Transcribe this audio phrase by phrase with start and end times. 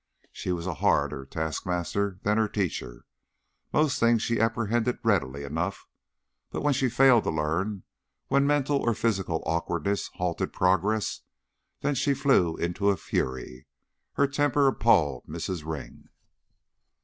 [0.31, 3.05] She was a harder taskmaster than her teacher.
[3.71, 5.85] Most things she apprehended readily enough,
[6.49, 7.83] but when she failed to learn,
[8.27, 11.21] when mental or physical awkwardness halted progress,
[11.81, 13.67] then she flew into a fury.
[14.13, 15.67] Her temper appalled Mrs.
[15.67, 16.09] Ring.